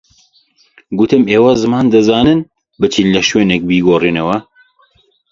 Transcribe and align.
گوتم 0.97 1.23
ئێوە 1.31 1.51
زمان 1.63 1.85
دەزانن، 1.93 2.39
بچن 2.81 3.07
لە 3.15 3.21
شوێنێک 3.29 3.61
بیگۆڕنەوە 3.69 4.37